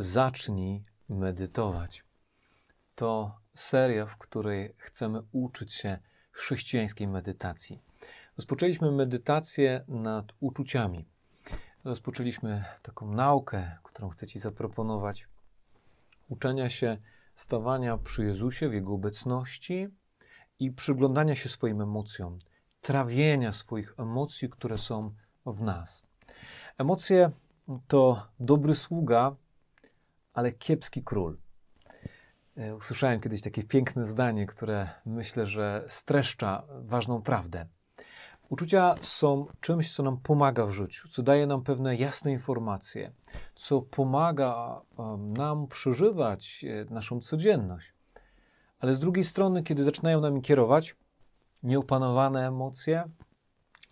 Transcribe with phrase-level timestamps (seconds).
[0.00, 2.04] Zacznij medytować.
[2.94, 5.98] To seria, w której chcemy uczyć się
[6.32, 7.82] chrześcijańskiej medytacji.
[8.36, 11.08] Rozpoczęliśmy medytację nad uczuciami.
[11.84, 15.28] Rozpoczęliśmy taką naukę, którą chcę Ci zaproponować.
[16.28, 16.96] Uczenia się
[17.34, 19.88] stawania przy Jezusie w Jego obecności
[20.58, 22.38] i przyglądania się swoim emocjom,
[22.82, 25.14] trawienia swoich emocji, które są
[25.46, 26.02] w nas.
[26.78, 27.30] Emocje
[27.88, 29.36] to dobry sługa,
[30.38, 31.36] ale kiepski król.
[32.56, 37.66] E, usłyszałem kiedyś takie piękne zdanie, które myślę, że streszcza ważną prawdę.
[38.48, 43.12] Uczucia są czymś, co nam pomaga w życiu, co daje nam pewne jasne informacje,
[43.54, 44.80] co pomaga
[45.18, 47.92] nam przeżywać e, naszą codzienność.
[48.80, 50.96] Ale z drugiej strony, kiedy zaczynają nami kierować
[51.62, 53.04] nieopanowane emocje,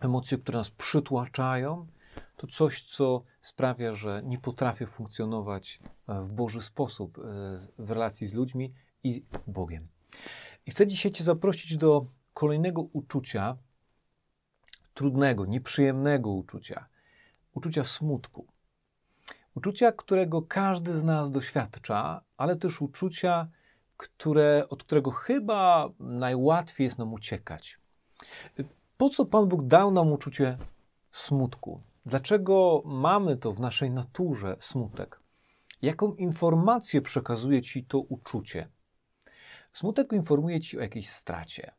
[0.01, 1.87] emocje, które nas przytłaczają,
[2.37, 7.23] to coś, co sprawia, że nie potrafię funkcjonować e, w Boży sposób e,
[7.79, 9.89] w relacji z ludźmi i Bogiem.
[10.67, 13.57] I chcę dzisiaj Cię zaprosić do kolejnego uczucia,
[14.95, 16.87] trudnego, nieprzyjemnego uczucia,
[17.55, 18.47] uczucia smutku.
[19.55, 23.49] Uczucia, którego każdy z nas doświadcza, ale też uczucia,
[23.97, 27.79] które, od którego chyba najłatwiej jest nam uciekać.
[28.97, 30.59] Po co Pan Bóg dał nam uczucie
[31.13, 31.81] smutku?
[32.07, 35.21] Dlaczego mamy to w naszej naturze smutek?
[35.83, 38.69] Jaką informację przekazuje ci to uczucie?
[39.73, 41.75] Smutek informuje ci o jakiejś stracie.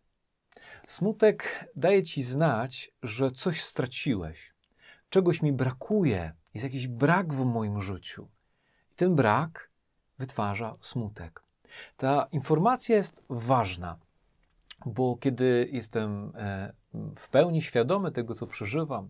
[0.87, 4.53] Smutek daje ci znać, że coś straciłeś,
[5.09, 8.27] czegoś mi brakuje, jest jakiś brak w moim życiu.
[8.91, 9.71] I ten brak
[10.19, 11.43] wytwarza smutek.
[11.97, 13.99] Ta informacja jest ważna,
[14.85, 16.73] bo kiedy jestem e,
[17.15, 19.09] w pełni świadomy tego, co przeżywam,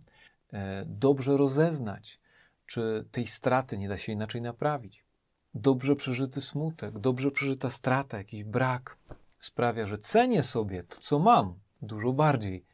[0.86, 2.20] dobrze rozeznać,
[2.66, 5.06] czy tej straty nie da się inaczej naprawić.
[5.54, 8.98] Dobrze przeżyty smutek, dobrze przeżyta strata, jakiś brak
[9.40, 12.66] sprawia, że cenię sobie to, co mam, dużo bardziej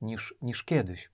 [0.00, 1.10] niż, niż kiedyś.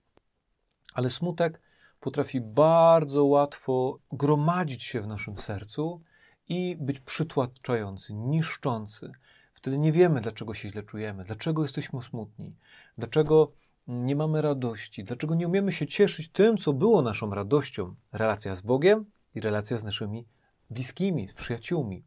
[0.93, 1.61] Ale smutek
[1.99, 6.01] potrafi bardzo łatwo gromadzić się w naszym sercu
[6.49, 9.11] i być przytłaczający, niszczący.
[9.53, 12.55] Wtedy nie wiemy, dlaczego się źle czujemy, dlaczego jesteśmy smutni,
[12.97, 13.51] dlaczego
[13.87, 17.95] nie mamy radości, dlaczego nie umiemy się cieszyć tym, co było naszą radością?
[18.11, 19.05] Relacja z Bogiem
[19.35, 20.25] i relacja z naszymi
[20.69, 22.03] bliskimi, z przyjaciółmi.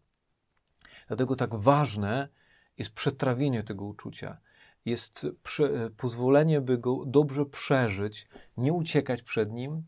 [1.09, 2.29] Dlatego tak ważne
[2.79, 4.39] jest przetrawienie tego uczucia,
[4.85, 9.83] jest prze, pozwolenie, by go dobrze przeżyć, nie uciekać przed nim,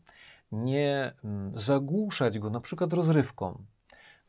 [0.51, 3.65] nie mm, zagłuszać go na przykład rozrywką,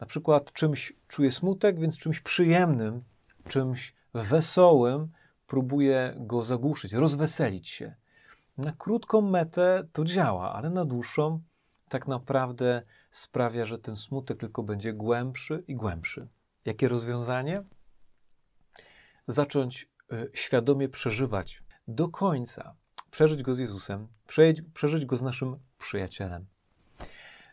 [0.00, 3.02] na przykład czymś czuję smutek, więc czymś przyjemnym,
[3.48, 5.08] czymś wesołym
[5.46, 7.94] próbuję go zagłuszyć, rozweselić się.
[8.58, 11.40] Na krótką metę to działa, ale na dłuższą
[11.88, 16.28] tak naprawdę sprawia, że ten smutek tylko będzie głębszy i głębszy.
[16.64, 17.62] Jakie rozwiązanie?
[19.26, 22.74] Zacząć y, świadomie przeżywać do końca,
[23.10, 24.08] przeżyć go z Jezusem,
[24.74, 26.46] przeżyć go z naszym przyjacielem.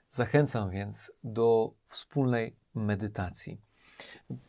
[0.09, 3.61] Zachęcam więc do wspólnej medytacji.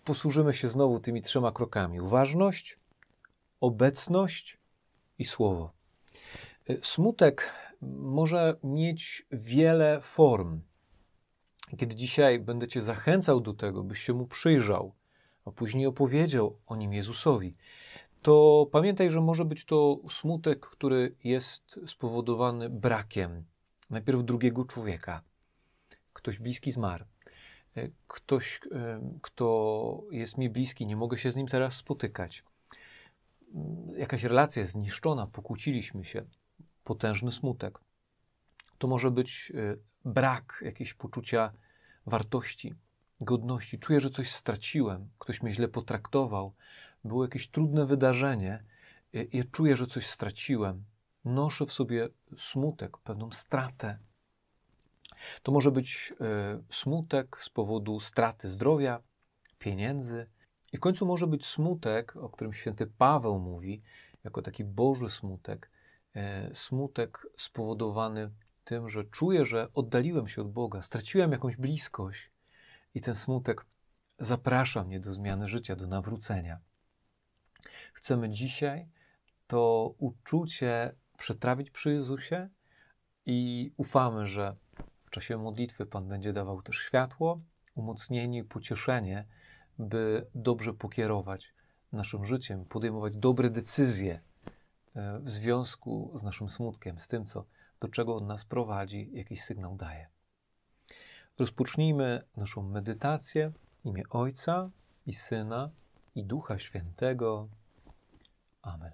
[0.04, 2.78] Posłużymy się znowu tymi trzema krokami: uważność,
[3.62, 4.58] obecność
[5.18, 5.72] i słowo.
[6.82, 7.52] Smutek
[8.00, 10.60] może mieć wiele form.
[11.78, 14.94] Kiedy dzisiaj będę Cię zachęcał do tego, byś się mu przyjrzał,
[15.44, 17.54] a później opowiedział o nim Jezusowi,
[18.22, 23.44] to pamiętaj, że może być to smutek, który jest spowodowany brakiem
[23.90, 25.22] najpierw drugiego człowieka
[26.22, 27.04] ktoś bliski zmarł,
[27.76, 32.44] e, ktoś, e, kto jest mi bliski, nie mogę się z nim teraz spotykać.
[33.96, 36.24] Jakaś relacja jest zniszczona, pokłóciliśmy się,
[36.84, 37.78] potężny smutek.
[38.78, 41.52] To może być e, brak jakiegoś poczucia
[42.06, 42.74] wartości,
[43.20, 43.78] godności.
[43.78, 46.54] Czuję, że coś straciłem, ktoś mnie źle potraktował,
[47.04, 48.64] było jakieś trudne wydarzenie
[49.12, 50.84] i czuję, że coś straciłem.
[51.24, 53.98] Noszę w sobie smutek, pewną stratę,
[55.42, 59.02] to może być e, smutek z powodu straty zdrowia,
[59.58, 60.26] pieniędzy,
[60.72, 63.82] i w końcu może być smutek, o którym święty Paweł mówi,
[64.24, 65.70] jako taki Boży smutek,
[66.14, 68.30] e, smutek spowodowany
[68.64, 72.30] tym, że czuję, że oddaliłem się od Boga, straciłem jakąś bliskość,
[72.94, 73.66] i ten smutek
[74.18, 76.60] zaprasza mnie do zmiany życia, do nawrócenia.
[77.92, 78.88] Chcemy dzisiaj
[79.46, 82.48] to uczucie przetrawić przy Jezusie
[83.26, 84.56] i ufamy, że
[85.12, 87.40] czasie modlitwy Pan będzie dawał też światło,
[87.74, 89.26] umocnienie i pocieszenie,
[89.82, 91.54] by dobrze pokierować
[91.92, 94.20] naszym życiem, podejmować dobre decyzje
[94.94, 97.44] e, w związku z naszym smutkiem, z tym, co,
[97.80, 100.08] do czego on nas prowadzi, jakiś sygnał daje.
[101.38, 103.52] rozpocznijmy naszą medytację
[103.82, 104.70] w imię Ojca
[105.06, 105.70] i Syna
[106.14, 107.48] i Ducha Świętego.
[108.62, 108.92] Amen.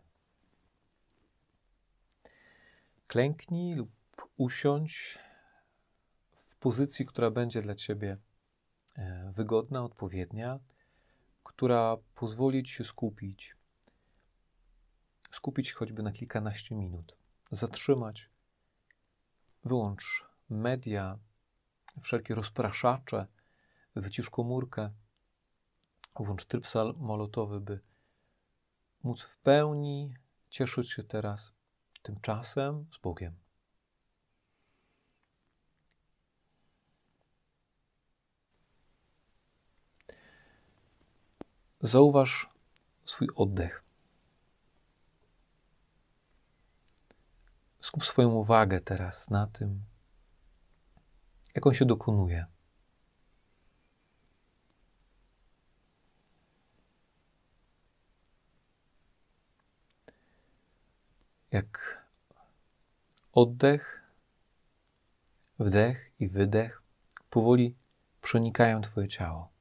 [3.06, 3.90] Klęknij lub
[4.36, 5.18] usiądź
[6.32, 8.16] w pozycji, która będzie dla Ciebie
[8.96, 10.60] e, wygodna, odpowiednia,
[11.48, 13.56] która pozwoli Ci się skupić.
[15.30, 17.16] Skupić choćby na kilkanaście minut.
[17.50, 18.30] Zatrzymać.
[19.64, 21.18] Wyłącz media,
[22.02, 23.26] wszelkie rozpraszacze,
[23.96, 24.90] wycisz komórkę,
[26.16, 27.80] włącz tryb samolotowy, by
[29.02, 30.14] móc w pełni
[30.50, 31.52] cieszyć się teraz
[32.02, 33.47] tym czasem z Bogiem.
[41.80, 42.50] Zauważ
[43.04, 43.82] swój oddech.
[47.80, 49.82] Skup swoją uwagę teraz na tym,
[51.54, 52.46] jak on się dokonuje.
[61.52, 61.98] Jak
[63.32, 64.02] oddech,
[65.58, 66.82] wdech i wydech
[67.30, 67.76] powoli
[68.22, 69.57] przenikają Twoje ciało.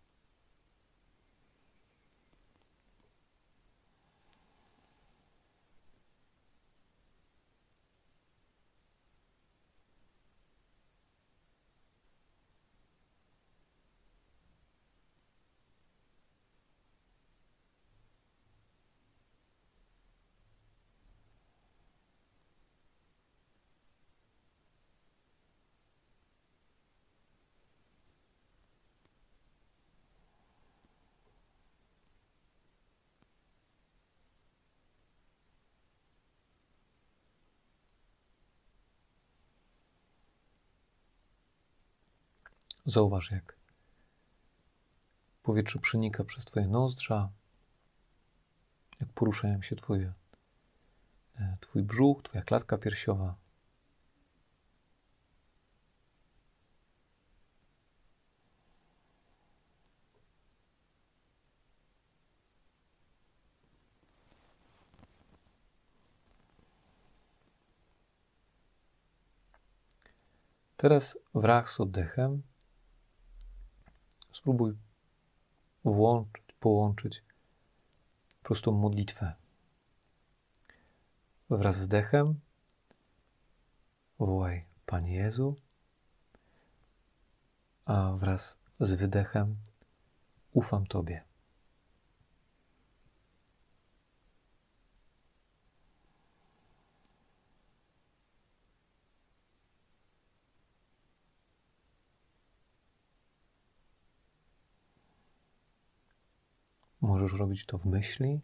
[42.88, 43.56] Zauważ, jak
[45.44, 47.30] powietrze przenika przez Twoje nozdrza,
[49.00, 50.14] jak poruszają się twoje,
[51.40, 53.36] e, Twój brzuch, Twoja klatka piersiowa.
[70.78, 72.42] Teraz wraz z oddechem
[74.48, 74.78] Spróbuj
[75.86, 77.24] włączyć, połączyć
[78.44, 79.34] prostą modlitwę.
[81.50, 82.40] Wraz z dechem
[84.20, 85.56] wołaj Panie Jezu,
[87.86, 89.56] a wraz z wydechem
[90.54, 91.27] ufam Tobie.
[107.08, 108.42] Możesz robić to w myśli,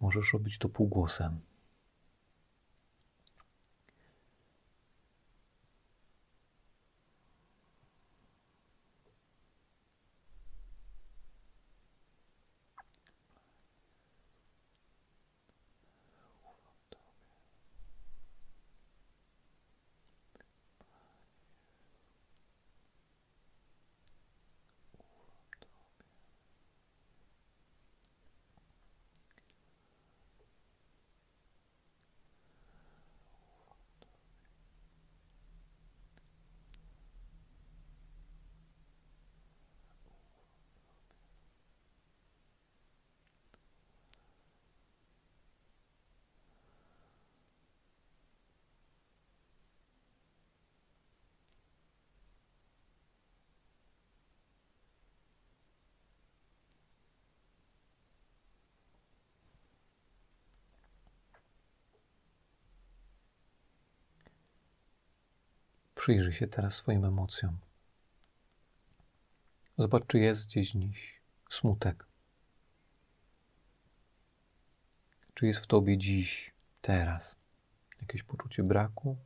[0.00, 1.40] możesz robić to półgłosem.
[66.02, 67.58] Przyjrzyj się teraz swoim emocjom.
[69.78, 72.06] Zobacz, czy jest gdzieś dziś smutek.
[75.34, 77.36] Czy jest w tobie dziś, teraz,
[78.00, 79.16] jakieś poczucie braku,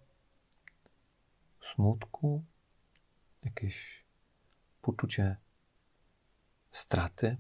[1.61, 2.45] smutku,
[3.45, 4.05] jakieś
[4.83, 5.37] poczucie
[6.71, 7.37] straty?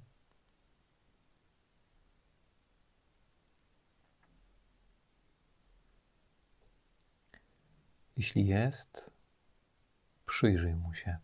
[8.17, 9.16] Jeśli jest,
[10.27, 11.19] Przyjrzyj mu się.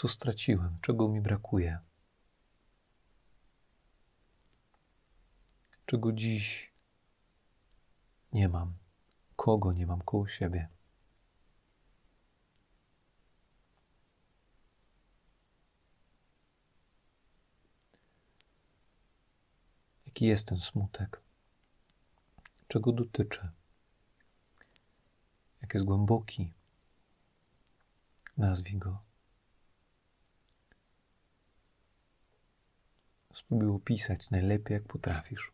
[0.00, 0.78] Co straciłem?
[0.82, 1.78] Czego mi brakuje?
[5.86, 6.72] Czego dziś
[8.32, 8.74] nie mam?
[9.36, 10.68] Kogo nie mam koło siebie?
[20.06, 21.22] Jaki jest ten smutek?
[22.68, 23.50] Czego dotyczy?
[25.62, 26.52] Jak jest głęboki?
[28.36, 29.09] Nazwij go.
[33.50, 35.52] Spróbuj opisać najlepiej, jak potrafisz.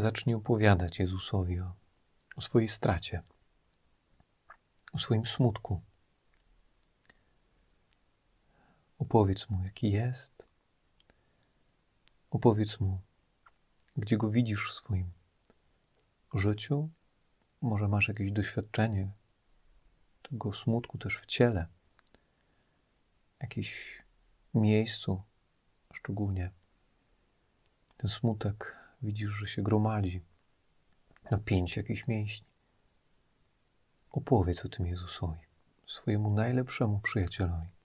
[0.00, 1.74] Zacznij opowiadać Jezusowi o,
[2.36, 3.22] o swojej stracie,
[4.92, 5.82] o swoim smutku.
[8.98, 10.46] Opowiedz mu, jaki jest.
[12.30, 13.00] Opowiedz mu,
[13.96, 15.10] gdzie go widzisz w swoim
[16.34, 16.88] życiu.
[17.60, 19.10] Może masz jakieś doświadczenie
[20.22, 21.66] tego smutku też w ciele,
[23.40, 24.02] jakieś
[24.54, 25.22] miejscu,
[25.92, 26.50] szczególnie
[27.96, 30.22] ten smutek widzisz, że się gromadzi
[31.30, 32.46] napięcie jakichś mięśni.
[34.10, 35.46] Opowiedz o tym Jezusowi,
[35.86, 37.75] swojemu najlepszemu przyjacielowi.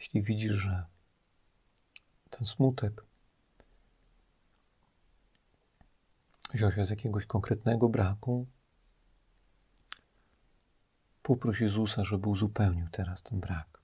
[0.00, 0.84] Jeśli widzisz, że
[2.30, 3.04] ten smutek
[6.54, 8.46] wziął się z jakiegoś konkretnego braku,
[11.22, 13.82] poproś Jezusa, żeby uzupełnił teraz ten brak.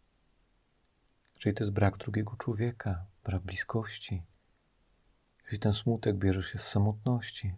[1.37, 4.23] Jeżeli to jest brak drugiego człowieka, brak bliskości,
[5.43, 7.55] jeśli ten smutek bierze się z samotności,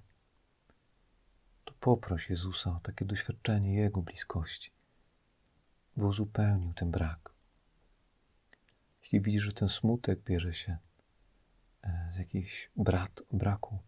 [1.65, 4.71] to poproś Jezusa o takie doświadczenie Jego bliskości,
[5.97, 7.38] by uzupełnił ten brak.
[9.09, 10.79] Jeśli widzisz, że ten smutek bierze się
[11.83, 13.79] e, z jakiegoś brat, braku,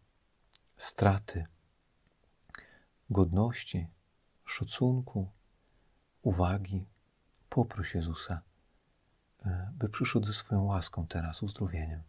[0.77, 1.47] straty,
[3.11, 3.87] godności,
[4.45, 5.31] szacunku,
[6.23, 6.87] uwagi,
[7.49, 8.43] poproś Jezusa,
[9.45, 12.03] e, by przyszedł ze swoją łaską teraz, uzdrowieniem.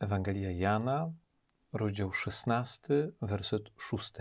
[0.00, 1.12] Ewangelia Jana,
[1.72, 4.12] rozdział 16, werset 6.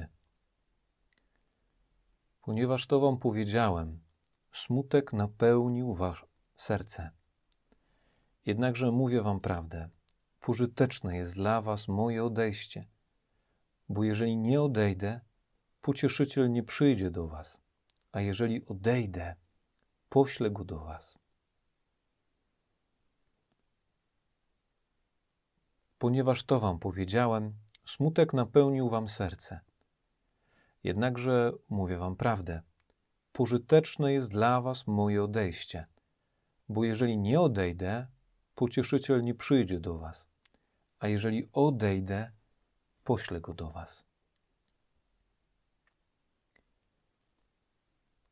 [2.42, 4.00] Ponieważ to wam powiedziałem,
[4.52, 7.12] smutek napełnił wasze serce.
[8.46, 9.90] Jednakże mówię wam prawdę,
[10.40, 12.88] pożyteczne jest dla was moje odejście,
[13.90, 15.22] bo jeżeli nie odejdę,
[15.82, 17.62] pocieszyciel nie przyjdzie do was,
[18.12, 19.36] a jeżeli odejdę,
[20.10, 21.20] poślę go do was.
[26.00, 27.54] Ponieważ to wam powiedziałem,
[27.86, 29.60] smutek napełnił wam serce.
[30.84, 32.62] Jednakże mówię wam prawdę.
[33.34, 35.88] Pożyteczne jest dla was moje odejście,
[36.70, 38.08] bo jeżeli nie odejdę,
[38.56, 40.28] pocieszyciel nie przyjdzie do was,
[41.00, 42.32] a jeżeli odejdę,
[43.04, 44.06] poślę go do was.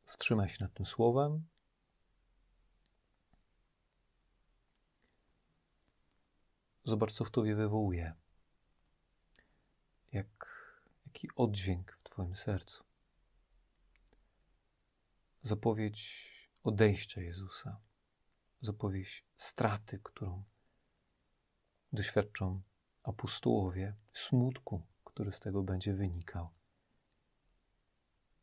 [0.04, 1.44] Wstrzymaj się nad tym słowem
[6.88, 8.14] Zobacz, co w tobie wywołuje.
[10.12, 10.26] Jak,
[11.06, 12.84] jaki oddźwięk w twoim sercu.
[15.42, 16.28] Zapowiedź
[16.62, 17.80] odejścia Jezusa.
[18.60, 20.44] Zapowiedź straty, którą
[21.92, 22.62] doświadczą
[23.02, 26.50] apostołowie, smutku, który z tego będzie wynikał,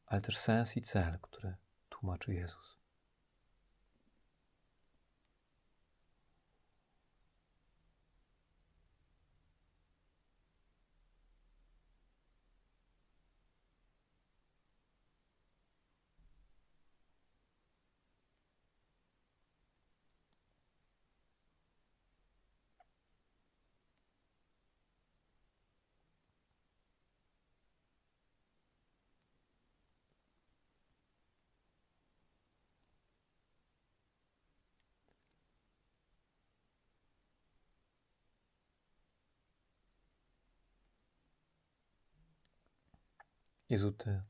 [0.06, 1.56] ale też sens i cel, który
[1.90, 2.75] tłumaczy Jezus.
[43.70, 44.22] Jezu, Ty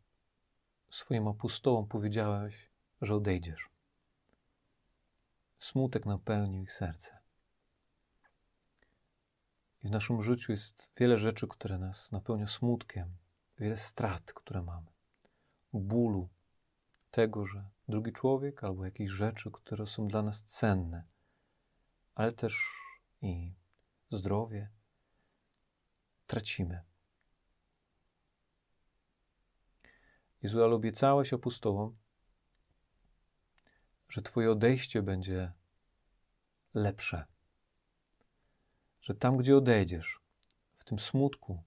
[0.89, 2.69] swoim apostołom powiedziałeś,
[3.01, 3.69] że odejdziesz.
[5.59, 7.17] Smutek napełnił ich serce.
[9.83, 13.17] I w naszym życiu jest wiele rzeczy, które nas napełnia smutkiem,
[13.59, 14.91] wiele strat, które mamy,
[15.73, 16.29] bólu
[17.11, 21.03] tego, że drugi człowiek albo jakieś rzeczy, które są dla nas cenne,
[22.15, 22.71] ale też
[23.21, 23.53] i
[24.11, 24.69] zdrowie
[26.27, 26.94] tracimy.
[30.45, 31.97] Jezu, ale obiecałeś apostołom,
[34.09, 35.51] że Twoje odejście będzie
[36.73, 37.25] lepsze.
[39.01, 40.19] Że tam, gdzie odejdziesz,
[40.77, 41.63] w tym smutku,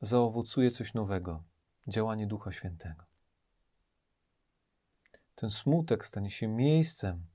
[0.00, 1.44] zaowocuje coś nowego
[1.86, 3.04] działanie Ducha Świętego.
[5.34, 7.26] Ten smutek stanie się miejscem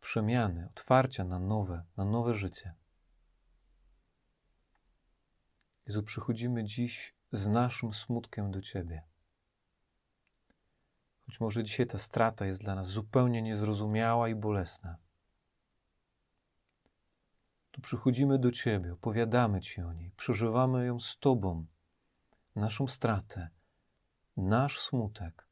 [0.00, 2.74] przemiany, otwarcia na nowe, na nowe życie.
[5.86, 9.02] Jezu, przychodzimy dziś z naszym smutkiem do Ciebie.
[11.26, 14.96] Choć może dzisiaj ta strata jest dla nas zupełnie niezrozumiała i bolesna.
[17.70, 21.66] Tu przychodzimy do Ciebie, opowiadamy Ci o niej, przeżywamy ją z Tobą,
[22.54, 23.48] naszą stratę,
[24.36, 25.46] nasz smutek.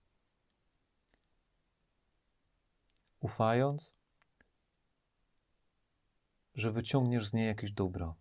[3.21, 3.95] Ufając,
[6.55, 8.15] że wyciągniesz z niej jakieś dobro.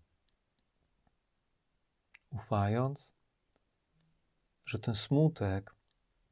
[2.32, 3.14] Ufając,
[4.66, 5.76] że ten smutek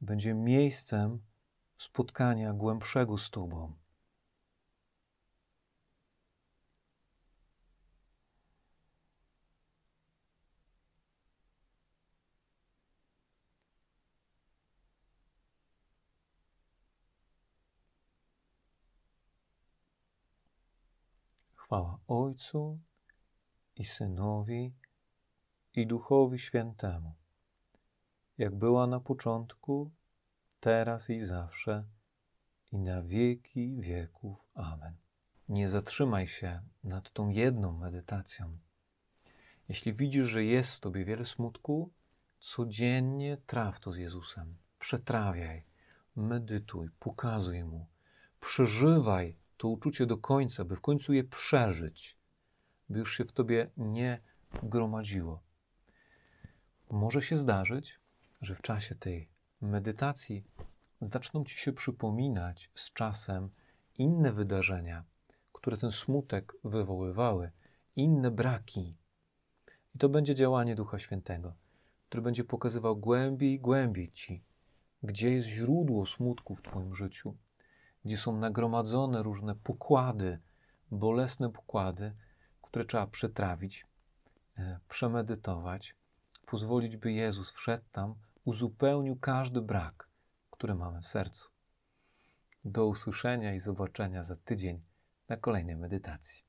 [0.00, 1.22] będzie miejscem
[1.78, 3.74] spotkania głębszego z Tobą.
[21.54, 22.78] Chwała Ojcu
[23.76, 24.74] i Synowi
[25.74, 27.21] i Duchowi Świętemu
[28.38, 29.90] jak była na początku,
[30.60, 31.84] teraz i zawsze,
[32.72, 34.38] i na wieki wieków.
[34.54, 34.96] Amen.
[35.48, 38.58] Nie zatrzymaj się nad tą jedną medytacją.
[39.68, 41.92] Jeśli widzisz, że jest w tobie wiele smutku,
[42.38, 44.56] codziennie traw to z Jezusem.
[44.78, 45.64] Przetrawiaj,
[46.16, 47.86] medytuj, pokazuj mu,
[48.40, 52.16] przeżywaj to uczucie do końca, by w końcu je przeżyć,
[52.88, 54.20] by już się w tobie nie
[54.62, 55.42] gromadziło.
[56.90, 58.00] Może się zdarzyć,
[58.42, 59.28] że w czasie tej
[59.60, 60.44] medytacji
[61.00, 63.50] zaczną ci się przypominać z czasem
[63.98, 65.04] inne wydarzenia,
[65.52, 67.50] które ten smutek wywoływały,
[67.96, 68.96] inne braki.
[69.94, 71.54] I to będzie działanie Ducha Świętego,
[72.08, 74.42] który będzie pokazywał głębiej i głębiej ci,
[75.02, 77.36] gdzie jest źródło smutku w Twoim życiu,
[78.04, 80.38] gdzie są nagromadzone różne pokłady,
[80.90, 82.12] bolesne pokłady,
[82.62, 83.86] które trzeba przetrawić,
[84.58, 85.96] e, przemedytować,
[86.46, 90.08] pozwolić, by Jezus wszedł tam, uzupełnił każdy brak,
[90.50, 91.48] który mamy w sercu.
[92.64, 94.82] Do usłyszenia i zobaczenia za tydzień
[95.28, 96.44] na kolejnej medytacji.